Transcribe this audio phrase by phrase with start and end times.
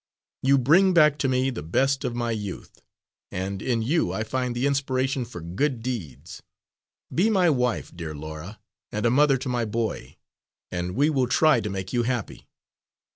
[0.41, 2.81] You bring back to me the best of my youth,
[3.31, 6.41] and in you I find the inspiration for good deeds.
[7.13, 8.59] Be my wife, dear Laura,
[8.91, 10.17] and a mother to my boy,
[10.71, 12.47] and we will try to make you happy."